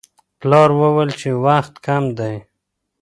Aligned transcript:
پلار 0.39 0.69
وویل 0.79 1.11
چې 1.19 1.29
وخت 1.45 1.73
کم 1.85 2.03
دی. 2.17 2.35